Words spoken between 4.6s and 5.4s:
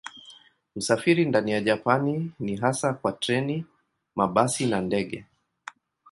na ndege.